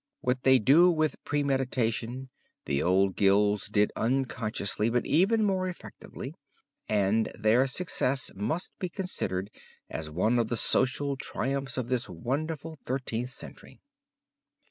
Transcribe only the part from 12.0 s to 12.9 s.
wonderful